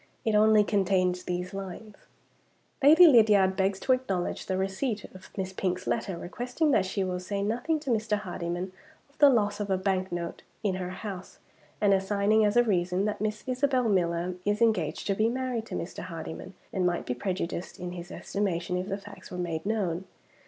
[0.25, 1.93] It only contained these lines:
[2.81, 7.19] "Lady Lydiard begs to acknowledge the receipt of Miss Pink's letter requesting that she will
[7.19, 8.17] say nothing to Mr.
[8.17, 8.71] Hardyman
[9.11, 11.37] of the loss of a bank note in her house,
[11.79, 15.75] and, assigning as a reason that Miss Isabel Miller is engaged to be married to
[15.75, 16.01] Mr.
[16.05, 20.05] Hardyman, and might be prejudiced in his estimation if the facts were made known.